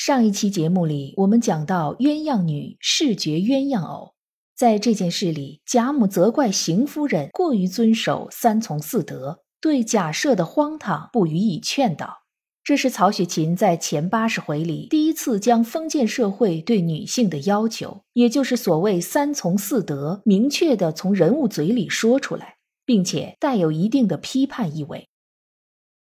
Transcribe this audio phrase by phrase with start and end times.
[0.00, 4.14] 上一期节目里，我们讲到鸳鸯女视觉鸳鸯偶，
[4.56, 12.18] 在这件事里，贾母责怪邢夫人过于遵守三从四德，对贾赦的荒唐不予以劝导。
[12.62, 25.08] 这是曹雪芹在前八十回里第一次将封建社会对女性的要求，也就是所谓三从四德，明确的从人物嘴里说出来，并且带有一定的批判意味。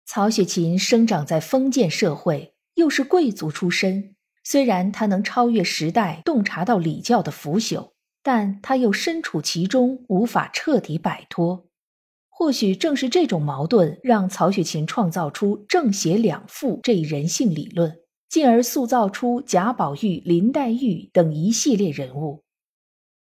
[0.07, 2.54] 曹雪芹生长在封建社会。
[2.75, 11.65] 又是贵族出身，虽然他能超越时代，洞察到礼教的腐朽，但他又身处其中，无法彻底摆脱。
[12.29, 17.95] 或许正是这种矛盾，让曹雪芹创造出正邪两副这一人性理论，
[18.27, 22.43] 进而塑造出贾宝玉、林黛玉等一系列人物。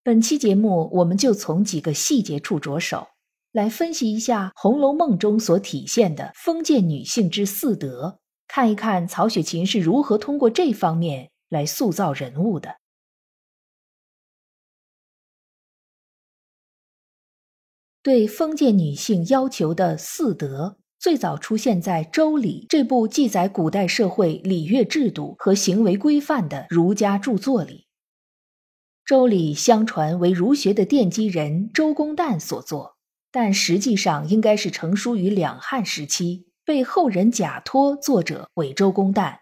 [0.03, 3.07] 本期节目，我们就从几个细节处着手，
[3.51, 8.19] 来分析一下《红楼梦》中所体现的封建女性之四德。
[8.49, 12.77] 看一看曹雪芹是如何通过这方面来塑造人物的。
[18.01, 27.75] 对封建女性要求的四德，最早出现在《周礼》这部记载古代社会礼乐制度和行为规范的儒家著作里。
[29.05, 32.97] 《周礼》相传为儒学的奠基人周公旦所作，
[33.31, 36.48] 但实际上应该是成书于两汉时期。
[36.69, 39.39] 被后人假托作者为周公旦，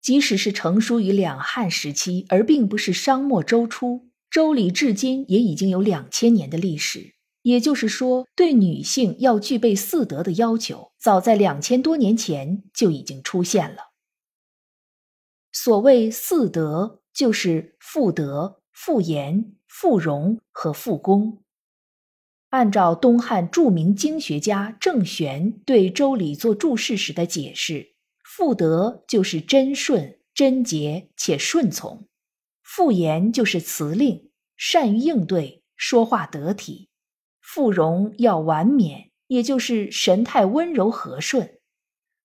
[0.00, 7.16] 即使是成书于两汉时期，而并不是商末周初，周礼至今也已经有两千年的历史。
[7.42, 13.92] 也就是说，对女性要具备四德的要求，早在两千多年前就已经出现了。
[15.52, 21.42] 所谓四德，就是妇德、妇言、妇容和妇功。
[22.50, 32.06] 按照东汉著名经学家郑玄对《周礼》做注释时的解释，妇德就是贞顺、贞洁且顺从；
[32.62, 36.88] 妇言就是辞令，善于应对，说话得体；
[37.40, 41.58] 妇容要婉娩，也就是神态温柔和顺；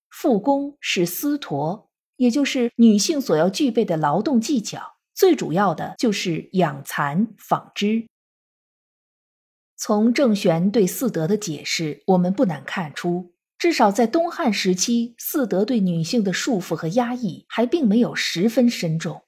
[0.09, 8.07] 妇功是司陀，也就是女性所要具备的劳动技巧，最主要的就是养蚕、纺织。
[9.83, 19.23] 从郑玄对四德的解释，我们不难看出，至少在东汉时期，四德对女性的束缚和压抑还并没有十分深重。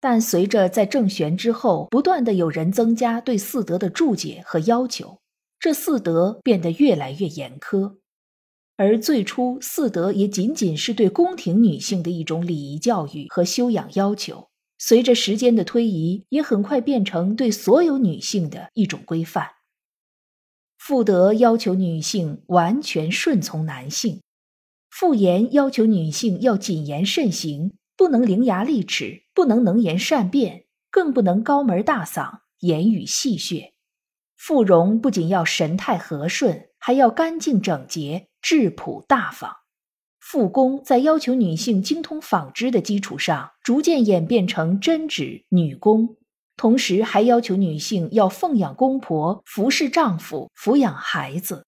[0.00, 5.18] 但随着在郑玄之后，不断的有人增加对四德的注解和要求，
[5.58, 7.96] 这四德变得越来越严苛。
[8.76, 14.46] 而最初，四德也仅仅是对宫廷女性的一种礼仪教育和修养要求，
[14.78, 19.48] 随着时间的推移，也很快变成对所有女性的一种规范。
[20.84, 24.20] 妇德要求女性完全顺从男性，
[24.90, 33.70] 妇言要求女性要谨言慎行，不能伶牙俐齿，不能能言善辩，更不能高门大嗓，言语戏谑。
[34.36, 39.54] 妇容不仅要神态和顺，还要干净整洁、质朴大方。
[40.18, 46.16] 妇工在要求女性精通纺织的基础上，逐渐演变成针织、女工。
[46.56, 51.64] 同时还要求女性要奉养公婆、服侍丈夫、抚养孩子。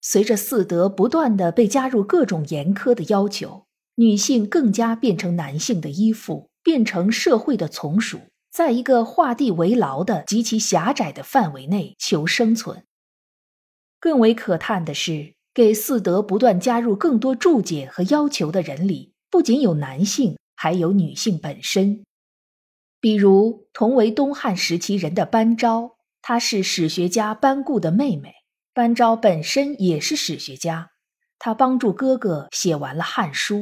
[0.00, 3.66] 随着四德不断的被加入各种严苛的要求，
[3.96, 8.20] 女性更加变成男性的依附，变成社会的从属，
[8.52, 12.84] 在一个画地为牢的极其狭窄的范围内求生存。
[13.98, 22.05] 更为可叹的是，给四德不断加入更多注解和要求的人里，不仅有男性，还有女性本身。
[23.00, 28.34] 比如，同为东汉时期人的班昭，她是史学家班固的妹妹。
[28.74, 30.90] 班昭本身也是史学家，
[31.38, 33.56] 他帮助哥哥写完了《汉书》，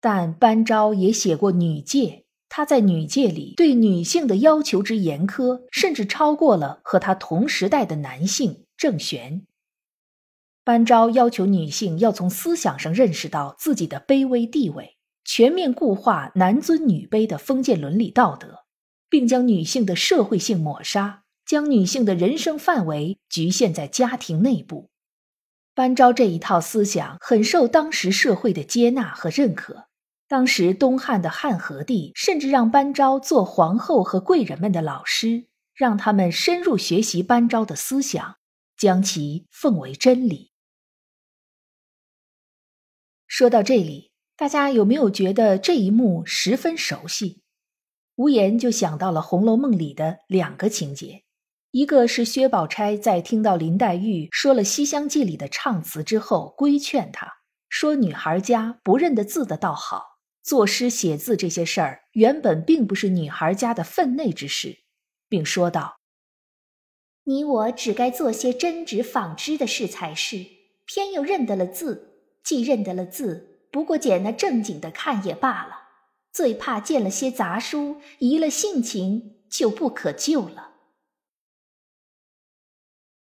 [0.00, 1.98] 但班昭也写过《女诫》，
[2.48, 9.46] 他在《女诫》里对女性的要求之严苛，甚至超过了和他同时代的男性郑玄。
[10.64, 14.95] 班昭要求女性要从思想上认识到自己的卑微地位。
[15.26, 18.64] 全面固化男尊女卑的封建伦理道德，
[19.10, 24.88] 并将女性的社会性抹杀，将女性的人生范围局限在家庭内部。
[25.74, 29.88] 班昭这一套思想很受当时社会的接纳和认可。
[30.28, 38.36] 当时东汉的汉和帝甚至让班昭做皇后和贵人们的老师，让他们深入学习班昭的思想，
[38.76, 40.50] 将其奉为真理。
[43.26, 47.40] 说到这里，大家有没有觉得这一幕十分熟悉？
[48.16, 51.22] 无言就想到了《红楼梦》里的两个情节。
[51.70, 57.32] 一个是薛宝钗在听到林黛玉说了《西厢记》里的唱词之后，规劝她
[57.70, 60.02] 说：“女孩家不认得字的倒好，
[60.42, 64.80] 作诗写字这些事儿原本并不是女孩家的分内之事。”
[65.30, 65.96] 并说道
[67.24, 70.44] ：“你我只该做些针织纺织的事才是，
[70.84, 72.12] 偏又认得了字。
[72.44, 75.88] 既认得了字，不过捡那正经的看也罢了，
[76.32, 80.70] 最怕见了些杂书，移了性情，就不可救了。”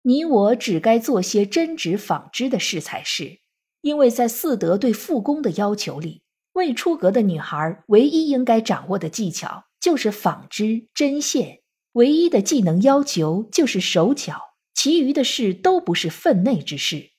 [0.04, 3.38] 你我只该做些针织纺织的事才是，
[3.80, 6.22] 因为在四德对复工的要求里，
[6.52, 11.62] 未出阁的女孩唯一应该掌握的技巧就是纺织针线，
[11.92, 14.38] 唯一的技能要求就是手巧，
[14.74, 17.11] 其余的事都不是分内之事。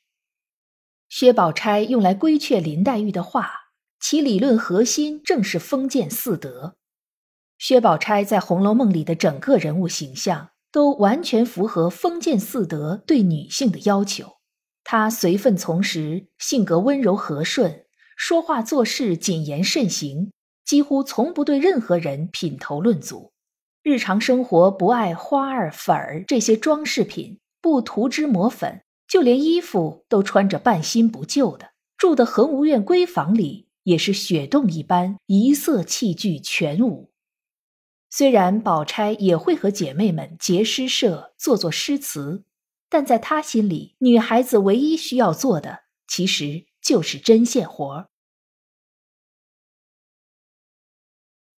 [1.16, 3.52] 薛宝钗用来规劝林黛玉的话，
[4.00, 6.76] 其理论核心正是封建四德。
[7.60, 10.50] 薛宝钗在《红楼梦》里的整个人物形象。
[10.72, 14.38] 都完全符合封建四德对女性的要求。
[14.84, 17.86] 她随分从时，性格温柔和顺，
[18.18, 20.32] 说话做事谨言慎行，
[20.66, 23.34] 几乎从不对任何人品头论足。
[23.84, 28.82] 日常生活不爱花儿粉儿这些装饰品，不涂脂抹粉，
[29.14, 31.74] 就连衣服都穿着半新不旧的。
[31.98, 37.12] 住的恒芜苑闺房里，也是雪洞一般，一色器具全无。
[38.10, 42.44] 虽然宝钗也会和姐妹们结诗社，做做诗词，
[42.90, 48.10] 但在她心里，女孩子唯一需要做的，其实就是针线活儿。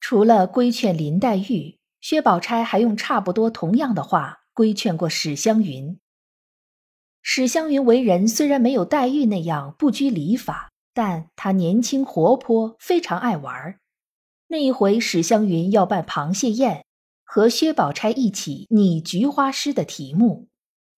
[0.01, 5.97] 除了规劝林黛玉，薛宝钗还用差不多同样的话规劝过史湘云。
[7.37, 13.81] 史湘云为人虽然没有黛玉那样不拘礼法，但她年轻活泼，非常爱玩儿。
[14.47, 16.85] 那一回，史湘云要办螃蟹宴，
[17.25, 20.47] 和薛宝钗一起拟菊花诗的题目。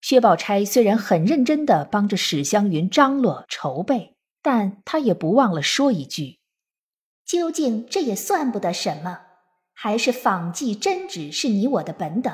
[0.01, 4.13] 薛宝钗虽然很认真地帮着史湘云张罗筹备，
[4.43, 6.37] 但她也不忘了说一句
[7.25, 9.21] ：“究竟这也算不得什么，
[9.73, 12.31] 还是仿迹真纸是你我的本等。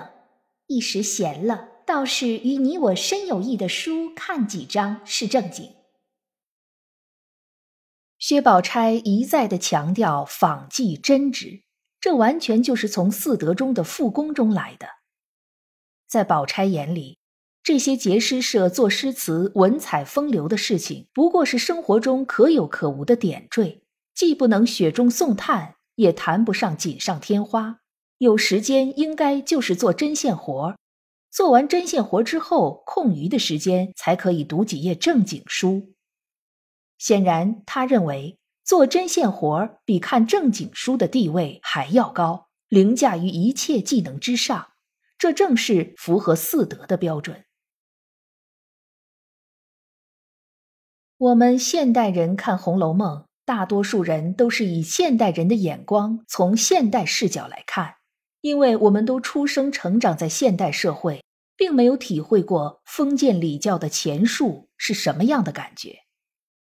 [0.68, 5.76] 一时闲了，倒是与你我深有益的书看几章是正经。”
[8.20, 11.64] 薛宝钗一再的强调仿迹真值，
[12.00, 14.88] 这完全就是从四德中的复工中来的。
[16.08, 17.18] 在宝钗眼里，
[17.62, 23.84] 这些结诗社做诗词、文采风流的事情，不过是生活中可有可无的点缀，
[24.14, 27.80] 既不能雪中送炭，也谈不上锦上添花。
[28.20, 30.78] 有时间应该就是做针线活儿，
[31.34, 35.96] 做完针线活之后，空余的时间才可以读几页正经书。
[37.00, 44.74] 显然，他认为做针线活比看正经书的地位还要高，凌驾于一切技能之上。
[45.18, 47.46] 这正是符合四德的标准。
[51.18, 57.96] 我们现代人看《红楼梦》，大多数人都是以现代人的眼光，从现代视角来看，
[58.44, 61.24] 因为我们都出生成长在现代社会，
[61.56, 66.00] 并没有体会过封建礼教的前述是什么样的感觉。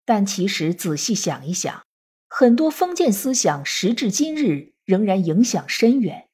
[0.04, 1.82] 但其实仔细想一想，
[2.28, 6.28] 很多封建思想时至今日仍然影响深远。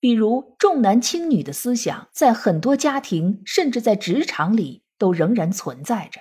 [0.00, 6.20] 比如重男轻女的思想，在很多家庭甚至在职场里都仍然存在着。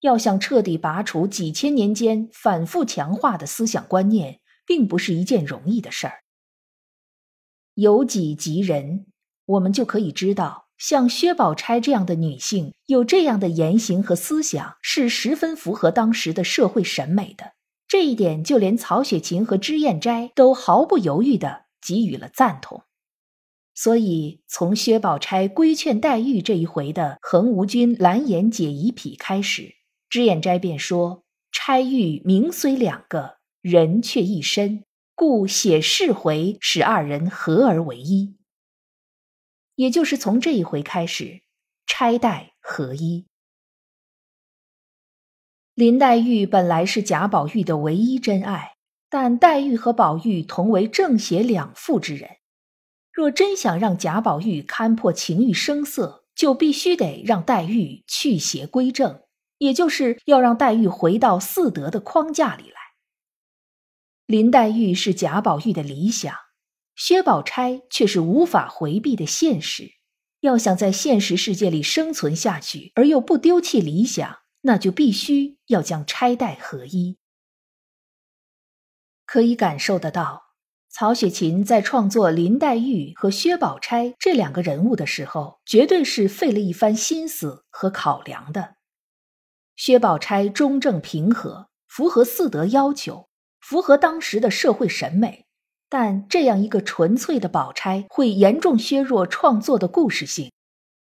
[0.00, 6.22] 要想彻底拔除几千年间反复强化的思想观念，并不是一件容易的事儿。
[7.80, 9.06] 由己及人，
[9.46, 10.68] 我们就可以知道。
[10.76, 17.52] 像薛宝钗这样的女性，有这样的言行和思想，是十分符合当时的社会审美的。
[17.86, 22.84] 这一点，就连曹雪芹和脂砚斋都毫不犹豫地给予了赞同。
[23.74, 29.74] 所以，从薛宝钗规劝黛玉这一回的“横无君蓝颜解疑癖”开始，
[30.08, 34.84] 脂砚斋便说：“钗玉名虽两个人，却一身，
[35.20, 38.38] 故写释回，使二人合而为一。”
[39.76, 41.42] 也就是从这一回开始，
[41.86, 43.26] 钗黛合一。
[45.74, 48.76] 林黛玉本来是贾宝玉的唯一真爱，
[49.10, 52.38] 但黛玉和宝玉同为正邪两副之人，
[53.12, 59.22] 若真想让贾宝玉看破情欲声色，就必须得让黛玉去邪归正，
[59.58, 62.80] 也就是要让黛玉回到四德的框架里来。
[64.30, 66.32] 林黛玉是贾宝玉的理想，
[66.94, 69.94] 薛宝钗却是无法回避的现实。
[70.38, 77.18] 要想在现实世界里生存下去，而又不丢弃理想，那就必须要将钗黛合一。
[79.26, 80.42] 可以感受得到，
[80.88, 88.76] 曹雪芹在创作林黛玉和薛宝钗这两个人物的时候，绝对是费了一番心思和考量的。
[89.74, 93.28] 薛宝钗中正平和，符合四德要求，
[93.70, 95.44] 符合当时的社会审美。
[95.88, 100.50] 但这样一个纯粹的宝钗会严重削弱创作的故事性，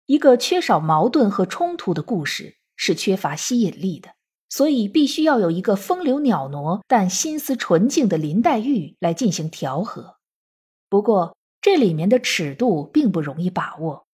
[0.05, 4.11] 一个缺少矛盾和冲突的故事是缺乏吸引力的，
[4.47, 10.15] 所以必须要有一个风流袅娜但心思纯净的林黛玉来进行调和。
[10.87, 14.05] 不过这里面的尺度并不容易把握，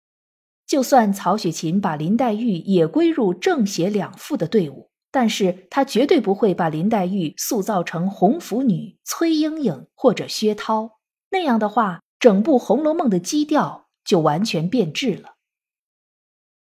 [0.65, 4.89] 就算曹雪芹把林黛玉也归入正邪两副的队伍。
[5.11, 10.99] 但是他绝对不会把林黛玉塑造成红拂女崔莺莺或者薛涛
[11.31, 15.35] 那样的话，整部《红楼梦》的基调就完全变质了。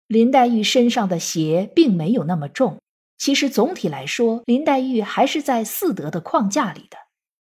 [0.07, 2.81] 林黛玉身上的邪并没有那么重，
[3.19, 6.97] 其实总体来说，林黛玉还是在四德的框架里的。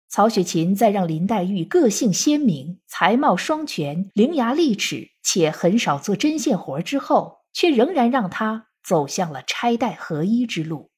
[0.10, 8.68] 曹雪芹在让林黛玉个性鲜明、才貌双全、伶牙俐齿，且很少做针线活之后，却仍然让她。
[8.84, 10.92] 走向了钗黛合一之路，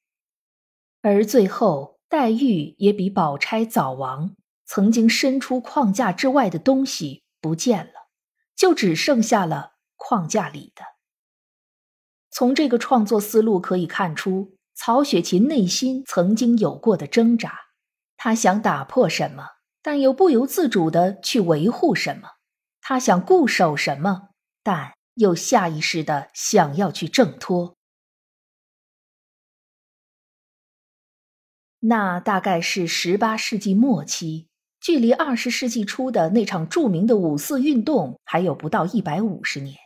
[1.02, 8.08] 而最后黛玉也比宝钗早亡，曾经伸出框架之外的东西不见了，
[8.56, 10.82] 就只剩下了框架里的。
[12.30, 17.54] 从这个创作思路可以看出，曹雪芹内心曾经有过的挣扎，
[18.16, 19.46] 他想打破什么，
[19.80, 22.28] 但又不由自主的去维护什么；
[22.80, 24.30] 他想固守什么，
[24.62, 27.75] 但又下意识的想要去挣脱。
[31.88, 34.48] 那大概是十八世纪末期，
[34.80, 39.76] 距离二十世纪初的那场著名的五四运动还有不到一百五十年。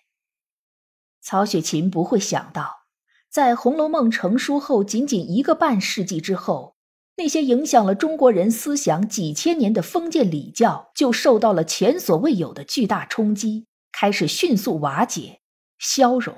[1.21, 2.85] 曹雪芹不会想到，
[3.29, 6.75] 在《红楼梦》成书后仅仅一个半世纪之后，
[7.17, 15.41] 那些影响了中国人思想几千年的封建礼教，就受到了前所未有的巨大冲击，开始迅速瓦解、
[15.79, 16.35] 消融。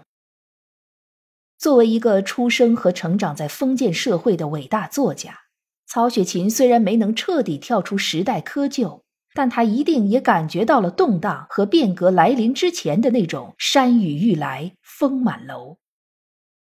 [1.56, 5.38] 作为一个出生和成长在封建社会的伟大作家。
[5.92, 9.02] 曹雪芹虽然没能彻底跳出时代窠臼，
[9.34, 15.76] 但他一定也感觉到了动荡和变革来临之前的那种山雨欲来风满楼。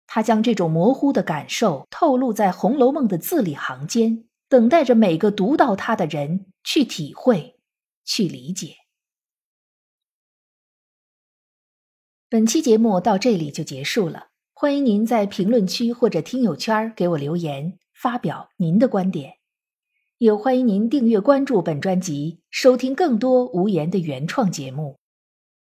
[0.09, 7.57] 他将这种模糊的感受透露在《红楼梦》的字里行间，等待着每个读到它的人去体会、
[8.05, 8.75] 去理解。
[12.29, 17.79] 本期节目到这里就结束了，欢迎您在评论区或者听友圈给我留言。
[18.05, 19.39] 发表您的观点，
[20.19, 24.99] 也欢迎您订阅关注本专辑，收听更多无言的原创节目。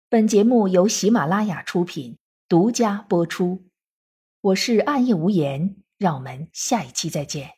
[0.08, 2.18] 本节目由喜马拉雅出品，
[2.48, 3.66] 独家播出。
[4.40, 7.52] 我是暗夜无言，让我们下一期再见。